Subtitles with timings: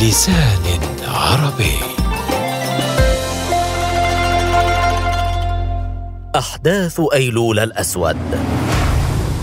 [0.00, 1.76] بلسان عربي
[6.36, 8.16] أحداث أيلول الأسود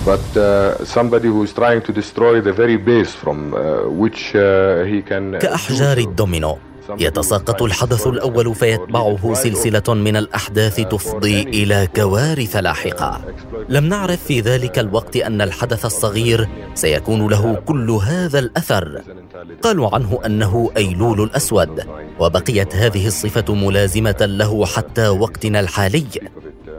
[0.06, 4.84] but uh, somebody who is trying to destroy the very base from uh, which uh,
[4.84, 6.58] he can كأحجار الدومينو
[7.00, 13.22] يتساقط الحدث الأول فيتبعه سلسلة من الأحداث تفضي إلى كوارث لاحقة.
[13.70, 19.02] لم نعرف في ذلك الوقت أن الحدث الصغير سيكون له كل هذا الأثر.
[19.62, 21.84] قالوا عنه أنه أيلول الأسود
[22.20, 26.06] وبقيت هذه الصفة ملازمة له حتى وقتنا الحالي.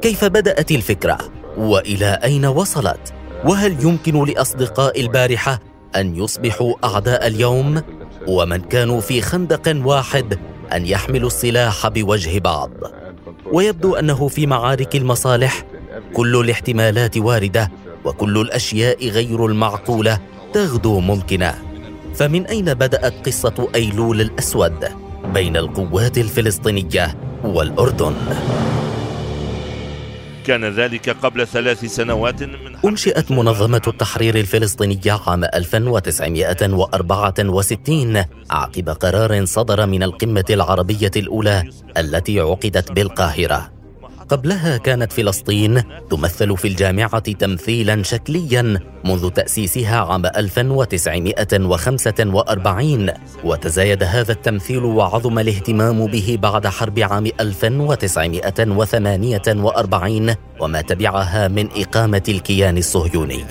[0.03, 1.19] كيف بدأت الفكرة؟
[1.57, 3.13] وإلى أين وصلت؟
[3.45, 5.61] وهل يمكن لأصدقاء البارحة
[5.97, 7.83] أن يصبحوا أعداء اليوم؟
[8.27, 10.39] ومن كانوا في خندق واحد
[10.73, 12.71] أن يحملوا السلاح بوجه بعض.
[13.53, 15.65] ويبدو أنه في معارك المصالح
[16.13, 17.71] كل الاحتمالات واردة
[18.05, 20.19] وكل الأشياء غير المعقولة
[20.53, 21.55] تغدو ممكنة.
[22.15, 24.85] فمن أين بدأت قصة أيلول الأسود
[25.35, 28.15] بين القوات الفلسطينية والأردن؟
[30.49, 39.87] كان ذلك قبل ثلاث سنوات من أنشئت منظمة التحرير الفلسطينية عام 1964 عقب قرار صدر
[39.87, 43.78] من القمة العربية الأولى التي عقدت بالقاهرة.
[44.29, 53.11] قبلها كانت فلسطين تمثل في الجامعة تمثيلا شكليا منذ تأسيسها عام 1945
[53.45, 62.79] وتزايد هذا التمثيل وعظم الاهتمام به بعد حرب عام 1948 وما تبعها من إقامة الكيان
[62.79, 63.45] الصهيوني.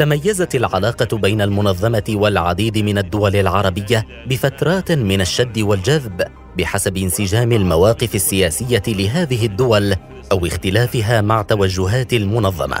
[0.00, 6.22] تميزت العلاقة بين المنظمة والعديد من الدول العربية بفترات من الشد والجذب
[6.58, 9.96] بحسب انسجام المواقف السياسية لهذه الدول
[10.32, 12.76] أو اختلافها مع توجهات المنظمة.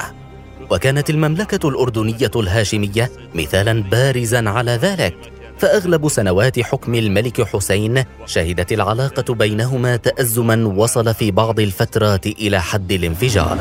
[0.70, 5.16] وكانت المملكة الأردنية الهاشمية مثالا بارزا على ذلك
[5.58, 12.92] فأغلب سنوات حكم الملك حسين شهدت العلاقة بينهما تازما وصل في بعض الفترات إلى حد
[12.92, 13.58] الانفجار.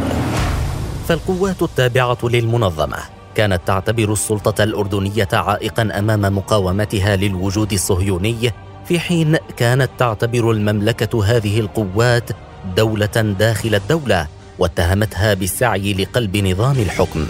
[1.08, 8.52] فالقوات التابعة للمنظمة كانت تعتبر السلطة الأردنية عائقا أمام مقاومتها للوجود الصهيوني
[8.86, 12.30] في حين كانت تعتبر المملكة هذه القوات
[12.78, 14.28] دولة داخل الدولة
[14.60, 17.28] واتهمتها بالسعي لقلب نظام الحكم.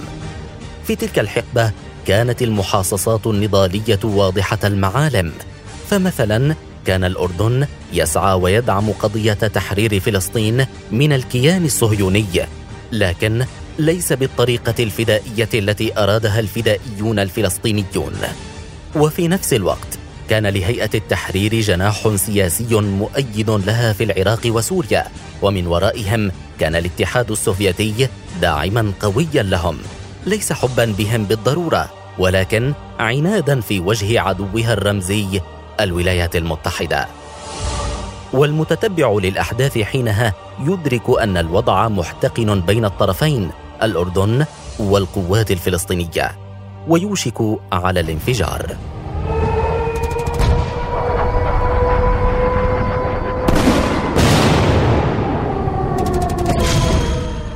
[0.84, 1.72] في تلك الحقبة
[2.08, 5.32] كانت المحاصصات النضالية واضحة المعالم.
[5.90, 6.56] فمثلا
[6.86, 12.26] كان الأردن يسعى ويدعم قضية تحرير فلسطين من الكيان الصهيوني
[12.92, 13.46] لكن
[13.80, 18.14] ليس بالطريقة الفدائية التي أرادها الفدائيون الفلسطينيون.
[18.96, 25.06] وفي نفس الوقت كان لهيئة التحرير جناح سياسي مؤيد لها في العراق وسوريا
[25.42, 28.08] ومن ورائهم كان الاتحاد السوفيتي
[28.42, 29.78] داعما قويا لهم.
[30.26, 35.42] ليس حبا بهم بالضرورة ولكن عنادا في وجه عدوها الرمزي
[35.80, 37.08] الولايات المتحدة.
[38.34, 43.52] والمتتبع للأحداث حينها يدرك أن الوضع محتقن بين الطرفين
[43.84, 44.46] الأردن
[44.80, 46.32] والقوات الفلسطينية
[46.88, 47.42] ويوشك
[47.72, 48.76] على الانفجار.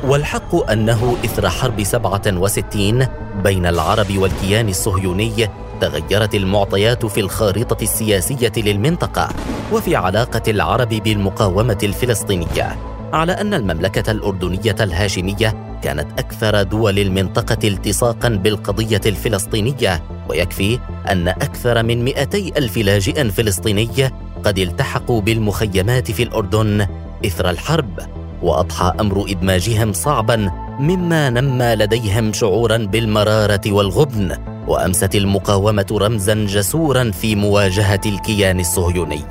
[0.03, 3.07] والحق أنه إثر حرب 67
[3.43, 5.49] بين العرب والكيان الصهيوني
[5.81, 9.29] تغيرت المعطيات في الخارطة السياسية للمنطقة
[9.71, 12.77] وفي علاقة العرب بالمقاومة الفلسطينية
[13.13, 20.79] على أن المملكة الأردنية الهاشمية كانت أكثر دول المنطقة التصاقا بالقضية الفلسطينية ويكفي
[21.11, 24.11] أن أكثر من 200 ألف لاجئ فلسطيني
[24.43, 26.87] قد التحقوا بالمخيمات في الأردن
[27.25, 27.99] إثر الحرب
[28.41, 30.35] وأضحى أمر إدماجهم صعبا
[30.79, 39.23] مما نمى لديهم شعورا بالمرارة والغبن وأمست المقاومة رمزا جسورا في مواجهة الكيان الصهيوني.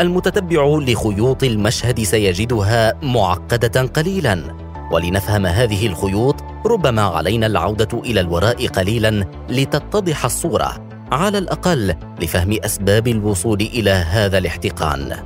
[0.00, 4.67] المتتبع لخيوط المشهد سيجدها معقدة قليلا.
[4.92, 6.36] ولنفهم هذه الخيوط
[6.66, 14.38] ربما علينا العودة إلى الوراء قليلا لتتضح الصورة على الأقل لفهم أسباب الوصول إلى هذا
[14.38, 15.16] الاحتقان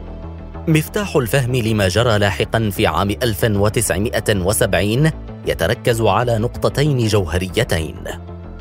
[0.68, 5.10] مفتاح الفهم لما جرى لاحقا في عام 1970
[5.46, 7.96] يتركز على نقطتين جوهريتين.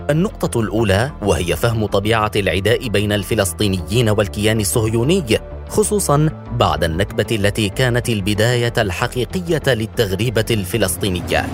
[0.10, 5.24] النقطة الأولى وهي فهم طبيعة العداء بين الفلسطينيين والكيان الصهيوني
[5.72, 11.46] خصوصا بعد النكبة التي كانت البداية الحقيقية للتغريبة الفلسطينية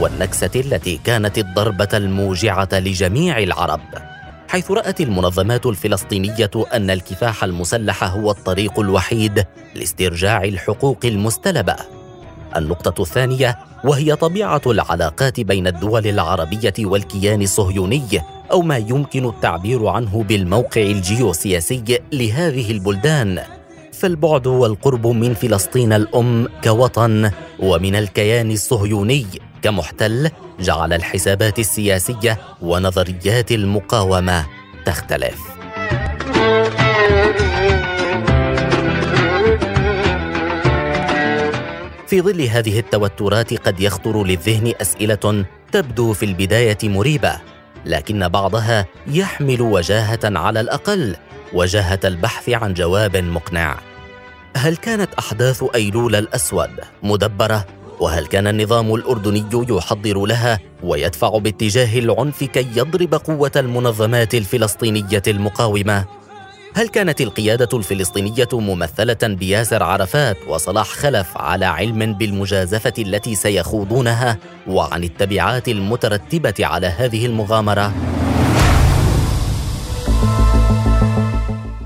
[0.00, 3.80] والنكسة التي كانت الضربة الموجعة لجميع العرب.
[4.48, 9.44] حيث رأت المنظمات الفلسطينية أن الكفاح المسلح هو الطريق الوحيد
[9.74, 11.76] لاسترجاع الحقوق المستلبة.
[12.56, 18.22] النقطة الثانية وهي طبيعة العلاقات بين الدول العربية والكيان الصهيوني
[18.52, 23.42] أو ما يمكن التعبير عنه بالموقع الجيوسياسي لهذه البلدان.
[23.92, 29.26] فالبعد والقرب من فلسطين الأم كوطن ومن الكيان الصهيوني
[29.62, 30.30] كمحتل
[30.60, 34.46] جعل الحسابات السياسية ونظريات المقاومة
[34.86, 35.55] تختلف.
[42.06, 47.36] في ظل هذه التوترات قد يخطر للذهن أسئلة تبدو في البداية مريبة
[47.86, 51.16] لكن بعضها يحمل وجاهة على الأقل
[51.52, 53.76] وجاهة البحث عن جواب مقنع.
[54.56, 56.70] هل كانت أحداث أيلول الأسود
[57.02, 57.64] مدبرة؟
[58.00, 66.04] وهل كان النظام الأردني يحضر لها ويدفع باتجاه العنف كي يضرب قوة المنظمات الفلسطينية المقاومة؟
[66.76, 75.04] هل كانت القيادة الفلسطينية ممثلة بياسر عرفات وصلاح خلف على علم بالمجازفة التي سيخوضونها؟ وعن
[75.04, 77.92] التبعات المترتبة على هذه المغامرة؟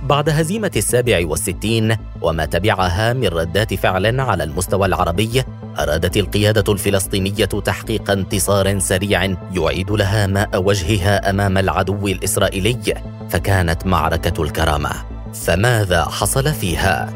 [0.03, 5.43] بعد هزيمة السابع والستين وما تبعها من ردات فعل على المستوى العربي
[5.79, 12.95] أرادت القيادة الفلسطينية تحقيق انتصار سريع يعيد لها ماء وجهها أمام العدو الإسرائيلي
[13.31, 14.91] فكانت معركة الكرامة
[15.35, 17.13] فماذا حصل فيها؟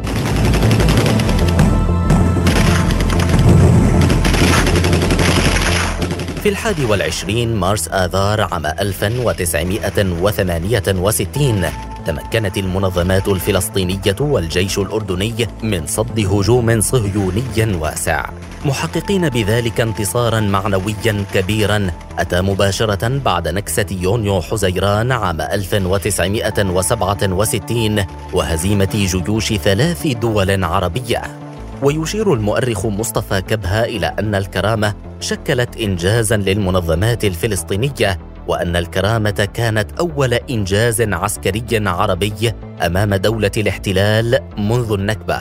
[6.45, 11.65] في الحادي والعشرين مارس آذار عام 1968
[12.07, 18.27] تمكنت المنظمات الفلسطينية والجيش الأردني من صد هجوم صهيوني واسع.
[18.65, 29.53] محققين بذلك انتصارا معنويا كبيرا أتى مباشرة بعد نكسة يونيو حزيران عام 1967 وهزيمة جيوش
[29.53, 31.44] ثلاث دول عربية.
[31.85, 40.35] ويشير المؤرخ مصطفى كبهة إلى أن الكرامة شكلت إنجازا للمنظمات الفلسطينية وأن الكرامة كانت أول
[40.35, 42.53] إنجاز عسكري عربي
[42.87, 45.39] أمام دولة الاحتلال منذ النكبة.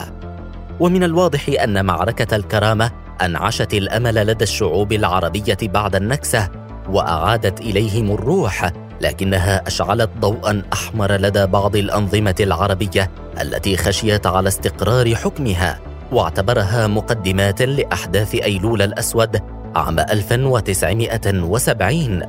[0.80, 2.90] ومن الواضح أن معركة الكرامة
[3.22, 6.48] أنعشت الأمل لدى الشعوب العربية بعد النكسة
[6.88, 15.14] وأعادت إليهم الروح لكنها أشعلت ضوءا أحمر لدى بعض الأنظمة العربية التي خشيت على استقرار
[15.14, 15.93] حكمها.
[16.14, 19.40] واعتبرها مقدمات لأحداث أيلول الأسود
[19.74, 22.22] عام 1970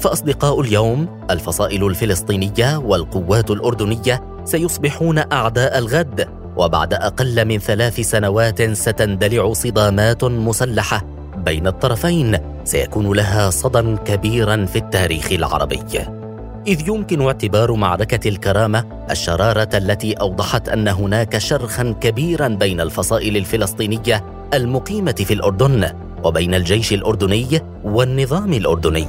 [0.00, 9.52] فأصدقاء اليوم الفصائل الفلسطينية والقوات الأردنية سيصبحون أعداء الغد وبعد أقل من ثلاث سنوات ستندلع
[9.52, 11.04] صدامات مسلحة
[11.36, 16.19] بين الطرفين سيكون لها صدى كبيرا في التاريخ العربي.
[16.70, 24.24] إذ يمكن اعتبار معركة الكرامة الشرارة التي أوضحت أن هناك شرخا كبيرا بين الفصائل الفلسطينية
[24.54, 25.92] المقيمة في الأردن
[26.24, 29.06] وبين الجيش الأردني والنظام الأردني.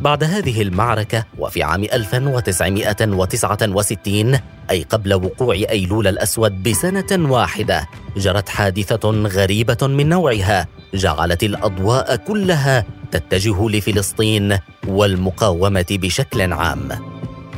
[0.00, 4.38] بعد هذه المعركة وفي عام 1969
[4.70, 12.84] أي قبل وقوع أيلول الأسود بسنة واحدة جرت حادثة غريبة من نوعها جعلت الأضواء كلها
[13.10, 14.58] تتجه لفلسطين
[14.88, 16.88] والمقاومة بشكل عام.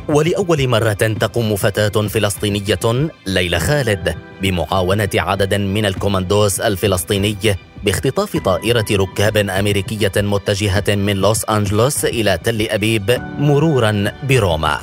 [0.07, 7.37] ولأول مرة تقوم فتاة فلسطينية ليلى خالد بمعاونة عدد من الكوماندوس الفلسطيني
[7.83, 14.79] باختطاف طائرة ركاب أمريكية متجهة من لوس أنجلوس إلى تل أبيب مرورا بروما.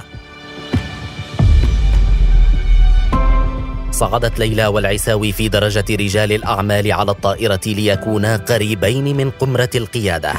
[3.91, 10.33] صعدت ليلى والعساوي في درجة رجال الأعمال على الطائرة ليكونا قريبين من قمرة القيادة.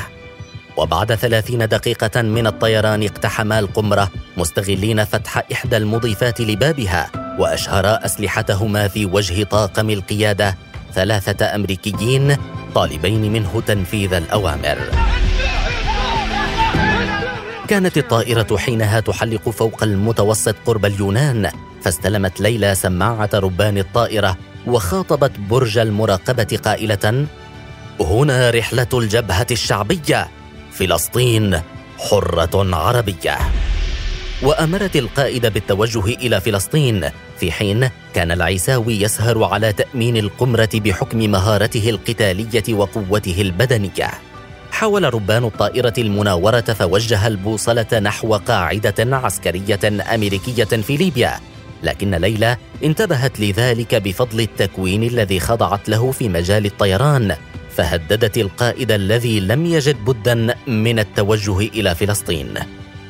[0.77, 9.05] وبعد ثلاثين دقيقة من الطيران اقتحما القمرة مستغلين فتح إحدى المضيفات لبابها وأشهرا أسلحتهما في
[9.05, 10.57] وجه طاقم القيادة
[10.95, 12.37] ثلاثة أمريكيين
[12.75, 14.77] طالبين منه تنفيذ الأوامر.
[17.67, 25.77] كانت الطائرة حينها تحلق فوق المتوسط قرب اليونان، فاستلمت ليلى سماعة ربان الطائرة وخاطبت برج
[25.77, 27.27] المراقبة قائلة:
[27.99, 30.27] هنا رحلة الجبهة الشعبية،
[30.71, 31.61] فلسطين
[31.99, 33.37] حرة عربية.
[34.43, 37.09] وأمرت القائد بالتوجه إلى فلسطين
[37.41, 44.11] في حين كان العيساوي يسهر على تأمين القمرة بحكم مهارته القتالية وقوته البدنية.
[44.71, 49.79] حاول ربان الطائرة المناورة فوجه البوصلة نحو قاعدة عسكرية
[50.15, 51.39] أمريكية في ليبيا
[51.83, 57.35] لكن ليلى انتبهت لذلك بفضل التكوين الذي خضعت له في مجال الطيران
[57.69, 62.53] فهددت القائد الذي لم يجد بدا من التوجه إلى فلسطين.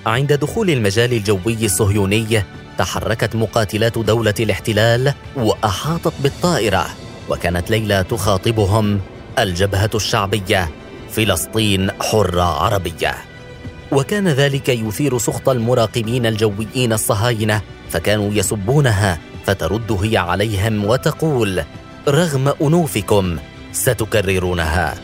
[0.05, 2.43] عند دخول المجال الجوي الصهيوني
[2.77, 6.85] تحركت مقاتلات دولة الاحتلال وأحاطت بالطائرة
[7.29, 9.01] وكانت ليلى تخاطبهم
[9.39, 10.69] الجبهة الشعبية
[11.09, 13.15] فلسطين حرة عربية.
[13.91, 21.63] وكان ذلك يثير سخط المراقبين الجويين الصهاينة فكانوا يسبونها فترد هي عليهم وتقول
[22.07, 23.37] رغم أنوفكم
[23.71, 24.95] ستكررونها.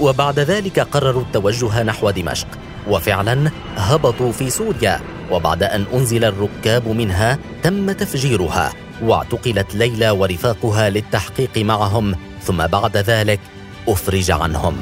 [0.00, 2.48] وبعد ذلك قرروا التوجه نحو دمشق
[2.88, 5.00] وفعلا هبطوا في سوريا.
[5.30, 13.40] وبعد أن أنزل الركاب منها تم تفجيرها واعتقلت ليلى ورفاقها للتحقيق معهم ثم بعد ذلك
[13.88, 14.76] أفرج عنهم.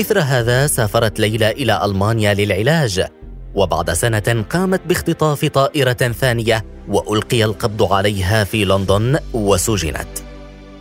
[0.00, 3.06] إثر هذا سافرت ليلى إلى ألمانيا للعلاج
[3.54, 10.31] وبعد سنة قامت باختطاف طائرة ثانية وألقي القبض عليها في لندن وسجنت.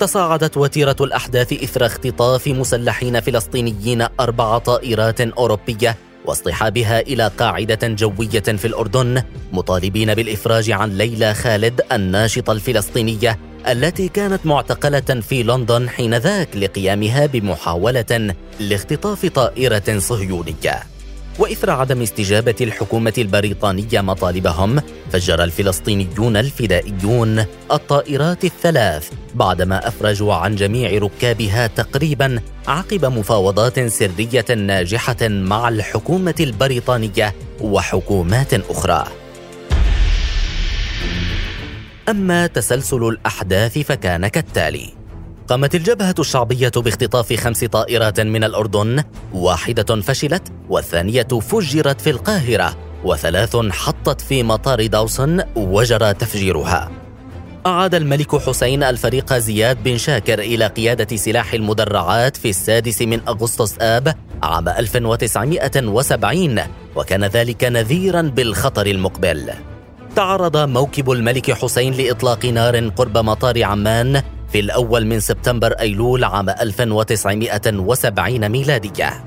[0.02, 8.66] تصاعدت وتيرة الأحداث إثر اختطاف مسلحين فلسطينيين أربع طائرات أوروبية واصطحابها إلى قاعدة جوية في
[8.66, 17.26] الأردن مطالبين بالإفراج عن ليلى خالد الناشطة الفلسطينية التي كانت معتقلة في لندن حينذاك لقيامها
[17.26, 20.91] بمحاولة لاختطاف طائرة صهيونية.
[21.42, 24.82] وإثر عدم استجابة الحكومة البريطانية مطالبهم
[25.12, 35.28] فجر الفلسطينيون الفدائيون الطائرات الثلاث بعدما أفرجوا عن جميع ركابها تقريبا عقب مفاوضات سرية ناجحة
[35.28, 39.04] مع الحكومة البريطانية وحكومات أخرى.
[42.10, 45.01] أما تسلسل الأحداث فكان كالتالي
[45.48, 53.56] قامت الجبهة الشعبية باختطاف خمس طائرات من الأردن، واحدة فشلت والثانية فجرت في القاهرة، وثلاث
[53.56, 56.92] حطت في مطار داوسن وجرى تفجيرها.
[57.66, 63.76] أعاد الملك حسين الفريق زياد بن شاكر إلى قيادة سلاح المدرعات في السادس من أغسطس
[63.82, 66.60] آب عام 1970
[66.96, 69.50] وكان ذلك نذيرا بالخطر المقبل.
[70.16, 74.22] تعرض موكب الملك حسين لإطلاق نار قرب مطار عمان
[74.52, 79.24] في الأول من سبتمبر أيلول عام 1970 ميلادية.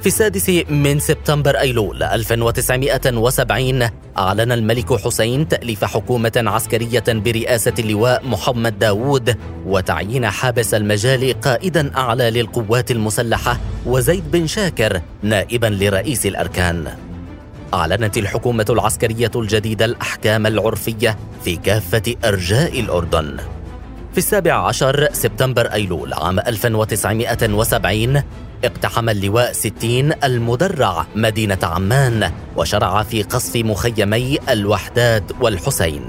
[0.00, 8.78] في السادس من سبتمبر أيلول 1970 أعلن الملك حسين تأليف حكومة عسكرية برئاسة اللواء محمد
[8.78, 9.36] داوود
[9.66, 16.88] وتعيين حابس المجال قائدا أعلى للقوات المسلحة وزيد بن شاكر نائبا لرئيس الأركان.
[17.74, 23.36] أعلنت الحكومة العسكرية الجديدة الأحكام العرفية في كافة أرجاء الأردن.
[24.16, 28.22] في السابع عشر سبتمبر أيلول عام 1970
[28.64, 36.08] اقتحم اللواء 60 المدرع مدينة عمان وشرع في قصف مخيمي الوحدات والحسين.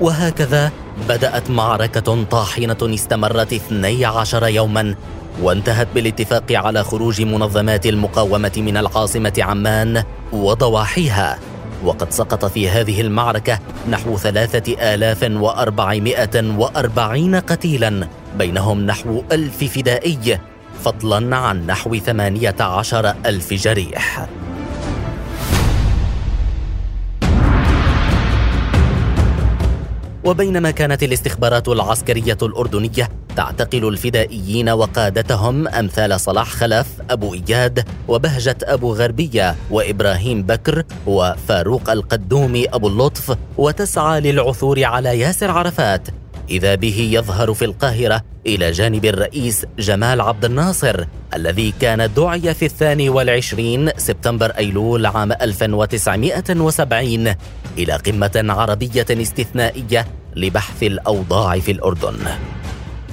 [0.00, 0.72] وهكذا
[1.08, 4.94] بدأت معركة طاحنة استمرت 12 يوما
[5.42, 11.38] وانتهت بالاتفاق على خروج منظمات المقاومة من العاصمة عمان وضواحيها.
[11.84, 13.58] وقد سقط في هذه المعركة
[13.90, 18.08] نحو ثلاثة آلاف وأربعمائة وأربعين قتيلا
[18.38, 20.40] بينهم نحو ألف فدائي
[20.84, 24.26] فضلا عن نحو ثمانية عشر ألف جريح.
[30.24, 38.94] وبينما كانت الاستخبارات العسكرية الأردنية تعتقل الفدائيين وقادتهم أمثال صلاح خلف أبو إياد وبهجة أبو
[38.94, 46.08] غربية وإبراهيم بكر وفاروق القدومي أبو اللطف وتسعى للعثور على ياسر عرفات.
[46.50, 52.64] إذا به يظهر في القاهرة إلى جانب الرئيس جمال عبد الناصر الذي كان دعي في
[52.64, 57.34] الثاني والعشرين سبتمبر أيلول عام 1970
[57.78, 60.06] إلى قمة عربية استثنائية
[60.36, 62.18] لبحث الأوضاع في الأردن.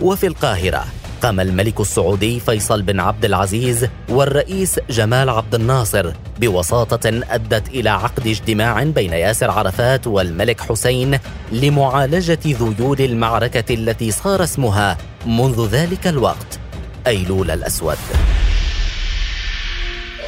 [0.01, 0.86] وفي القاهرة
[1.22, 8.27] قام الملك السعودي فيصل بن عبد العزيز والرئيس جمال عبد الناصر بوساطة أدت إلى عقد
[8.27, 11.19] اجتماع بين ياسر عرفات والملك حسين
[11.51, 16.60] لمعالجة ذيول المعركة التي صار اسمها منذ ذلك الوقت
[17.07, 17.98] أيلول الأسود.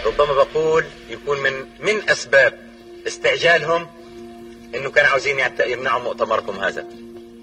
[0.05, 2.53] ربما بقول يكون من من أسباب
[3.07, 3.87] استعجالهم
[4.75, 5.35] إنه كانوا عاوزين
[5.71, 6.85] يمنعوا مؤتمركم هذا.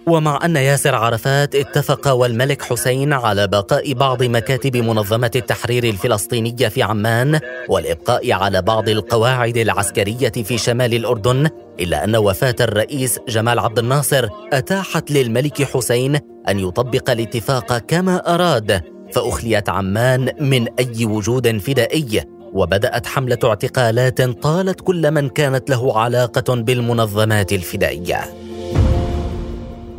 [0.06, 6.82] ومع أن ياسر عرفات اتفق والملك حسين على بقاء بعض مكاتب منظمة التحرير الفلسطينية في
[6.82, 11.48] عمان والإبقاء على بعض القواعد العسكرية في شمال الأردن
[11.80, 18.82] إلا أن وفاة الرئيس جمال عبد الناصر أتاحت للملك حسين أن يطبق الاتفاق كما أراد
[19.12, 22.33] فأخليت عمان من أي وجود فدائي.
[22.54, 28.20] وبدأت حملة اعتقالات طالت كل من كانت له علاقة بالمنظمات الفدائية.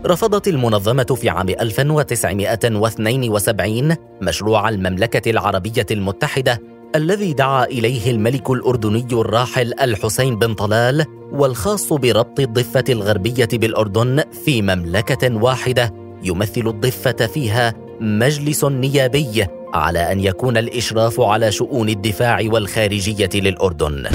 [0.06, 6.62] رفضت المنظمة في عام 1972 مشروع المملكة العربية المتحدة
[6.96, 14.62] الذي دعا إليه الملك الأردني الراحل الحسين بن طلال والخاص بربط الضفة الغربية بالأردن في
[14.62, 15.94] مملكة واحدة
[16.24, 24.08] يمثل الضفة فيها مجلس نيابي على أن يكون الإشراف على شؤون الدفاع والخارجية للأردن.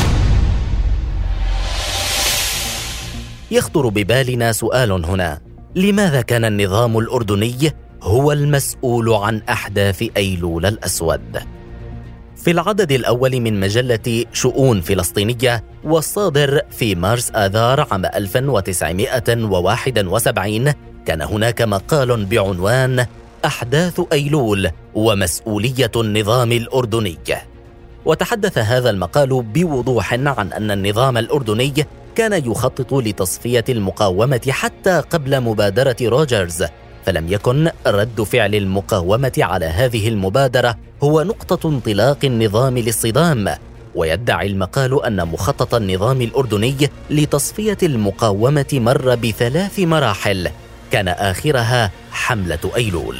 [3.50, 5.40] يخطر ببالنا سؤال هنا:
[5.74, 11.38] لماذا كان النظام الأردني هو المسؤول عن أحداث أيلول الأسود؟
[12.36, 20.72] في العدد الأول من مجلة شؤون فلسطينية والصادر في مارس آذار عام 1971
[21.06, 23.06] كان هناك مقال بعنوان
[23.44, 27.18] أحداث أيلول ومسؤولية النظام الأردني.
[28.04, 35.96] وتحدث هذا المقال بوضوح عن أن النظام الأردني كان يخطط لتصفية المقاومة حتى قبل مبادرة
[36.02, 36.64] روجرز
[37.04, 43.54] فلم يكن رد فعل المقاومة على هذه المبادرة هو نقطة انطلاق النظام للصدام.
[43.94, 50.50] ويدعي المقال أن مخطط النظام الأردني لتصفية المقاومة مر بثلاث مراحل
[50.90, 53.16] كان آخرها حملة أيلول.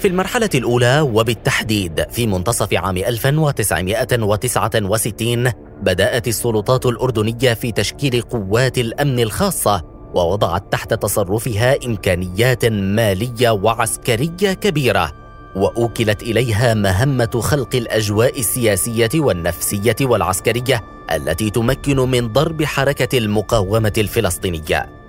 [0.00, 9.20] في المرحلة الأولى وبالتحديد في منتصف عام 1969 بدأت السلطات الأردنية في تشكيل قوات الأمن
[9.20, 9.82] الخاصة
[10.14, 15.12] ووضعت تحت تصرفها إمكانيات مالية وعسكرية كبيرة
[15.56, 24.99] وأوكلت إليها مهمة خلق الأجواء السياسية والنفسية والعسكرية التي تمكن من ضرب حركة المقاومة الفلسطينية.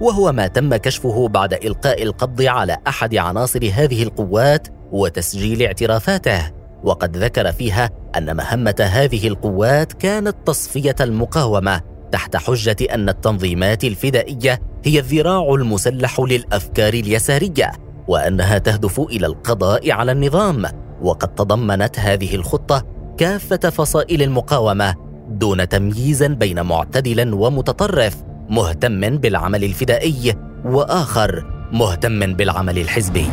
[0.00, 6.52] وهو ما تم كشفه بعد إلقاء القبض على أحد عناصر هذه القوات وتسجيل اعترافاته.
[6.84, 11.80] وقد ذكر فيها أن مهمة هذه القوات كانت تصفية المقاومة
[12.12, 17.72] تحت حجة أن التنظيمات الفدائية هي الذراع المسلح للأفكار اليسارية
[18.08, 20.66] وأنها تهدف إلى القضاء على النظام.
[21.02, 22.86] وقد تضمنت هذه الخطة
[23.18, 24.94] كافة فصائل المقاومة
[25.28, 28.29] دون تمييز بين معتدل ومتطرف.
[28.50, 30.34] مهتم بالعمل الفدائي
[30.64, 33.26] وآخر مهتم بالعمل الحزبي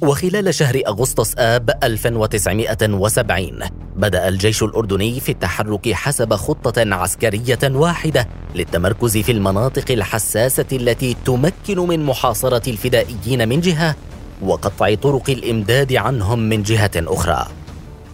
[0.00, 3.58] وخلال شهر أغسطس آب 1970
[3.96, 11.78] بدأ الجيش الأردني في التحرك حسب خطة عسكرية واحدة للتمركز في المناطق الحساسة التي تمكن
[11.78, 13.96] من محاصرة الفدائيين من جهة
[14.42, 17.46] وقطع طرق الإمداد عنهم من جهة أخرى.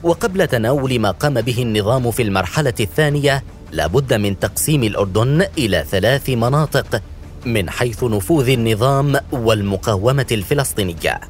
[0.03, 6.31] وقبل تناول ما قام به النظام في المرحلة الثانية لابد من تقسيم الأردن إلى ثلاث
[6.31, 7.03] مناطق
[7.47, 11.21] من حيث نفوذ النظام والمقاومة الفلسطينية.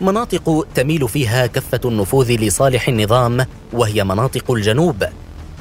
[0.00, 5.04] مناطق تميل فيها كفة النفوذ لصالح النظام وهي مناطق الجنوب.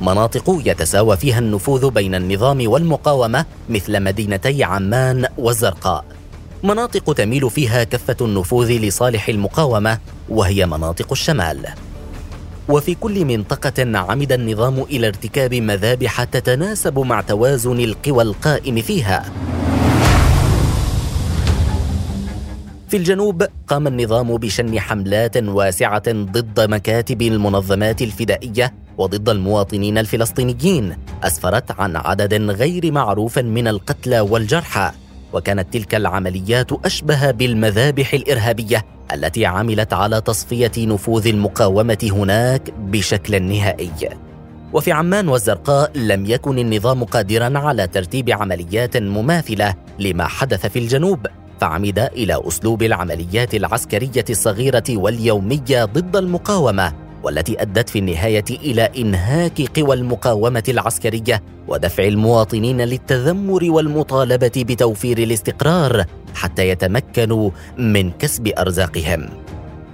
[0.02, 6.06] مناطق يتساوى فيها النفوذ بين النظام والمقاومة مثل مدينتي عمان والزرقاء
[6.64, 10.00] مناطق تميل فيها كفة النفوذ لصالح المقاومة
[10.30, 11.66] وهي مناطق الشمال.
[12.70, 19.26] وفي كل منطقة عمد النظام إلى ارتكاب مذابح تتناسب مع توازن القوى القائم فيها.
[22.90, 31.80] في الجنوب قام النظام بشن حملات واسعة ضد مكاتب المنظمات الفدائية وضد المواطنين الفلسطينيين أسفرت
[31.80, 34.92] عن عدد غير معروف من القتلى والجرحى
[35.34, 44.10] وكانت تلك العمليات أشبه بالمذابح الإرهابية التي عملت على تصفية نفوذ المقاومة هناك بشكل نهائي.
[44.74, 51.28] وفي عمان والزرقاء لم يكن النظام قادرا على ترتيب عمليات مماثلة لما حدث في الجنوب
[51.62, 59.80] فعمد إلى أسلوب العمليات العسكرية الصغيرة واليومية ضد المقاومة والتي أدت في النهاية إلى إنهاك
[59.80, 69.30] قوى المقاومة العسكرية ودفع المواطنين للتذمر والمطالبة بتوفير الاستقرار حتى يتمكنوا من كسب أرزاقهم.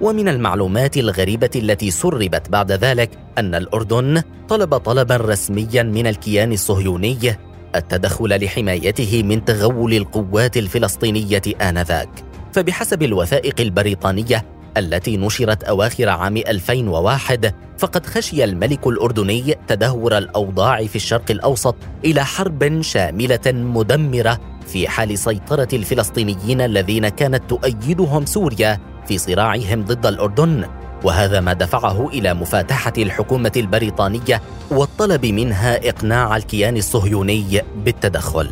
[0.02, 7.36] ومن المعلومات الغريبة التي سربت بعد ذلك أن الأردن طلب طلبا رسميا من الكيان الصهيوني
[7.76, 12.10] التدخل لحمايته من تغول القوات الفلسطينية آنذاك.
[12.54, 14.46] فبحسب الوثائق البريطانية
[14.78, 22.26] التي نشرت أواخر عام 2001 فقد خشي الملك الأردني تدهور الأوضاع في الشرق الأوسط إلى
[22.26, 30.66] حرب شاملة مدمرة في حال سيطرة الفلسطينيين الذين كانت تؤيدهم سوريا في صراعهم ضد الأردن.
[31.04, 38.50] وهذا ما دفعه إلى مفاتحة الحكومة البريطانية والطلب منها إقناع الكيان الصهيوني بالتدخل.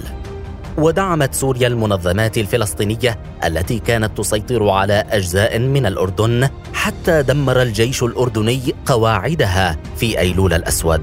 [0.80, 8.62] ودعمت سوريا المنظمات الفلسطينية التي كانت تسيطر على أجزاء من الأردن حتى دمر الجيش الأردني
[8.86, 11.02] قواعدها في أيلول الأسود.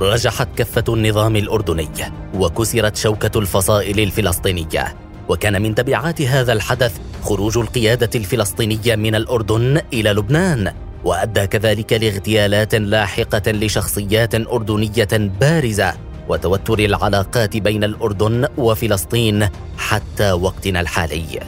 [0.00, 1.88] رجحت كفة النظام الأردني
[2.34, 4.94] وكسرت شوكة الفصائل الفلسطينية
[5.28, 10.72] وكان من تبعات هذا الحدث خروج القيادة الفلسطينية من الأردن إلى لبنان
[11.04, 15.08] وأدى كذلك لاغتيالات لاحقة لشخصيات أردنية
[15.40, 21.40] بارزة وتوتر العلاقات بين الأردن وفلسطين حتى وقتنا الحالي.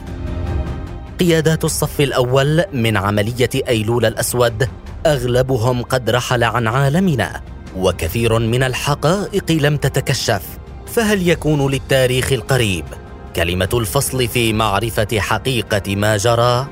[1.19, 4.69] قيادات الصف الأول من عملية أيلول الأسود
[5.05, 7.41] أغلبهم قد رحل عن عالمنا
[7.77, 10.41] وكثير من الحقائق لم تتكشف
[10.87, 12.85] فهل يكون للتاريخ القريب
[13.35, 16.67] كلمة الفصل في معرفة حقيقة ما جرى؟